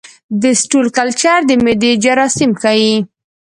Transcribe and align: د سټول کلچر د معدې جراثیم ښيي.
د 0.41 0.43
سټول 0.61 0.87
کلچر 0.97 1.39
د 1.49 1.51
معدې 1.63 1.91
جراثیم 2.03 2.51
ښيي. 2.61 2.95